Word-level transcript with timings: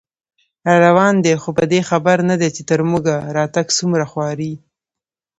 راروان 0.69 1.15
دی 1.25 1.33
خو 1.41 1.49
په 1.57 1.63
دې 1.71 1.81
خبر 1.89 2.17
نه 2.29 2.35
دی، 2.41 2.49
چې 2.55 2.61
تر 2.69 2.79
موږه 2.89 3.15
راتګ 3.37 3.67
څومره 3.77 4.05
خواري 4.11 4.53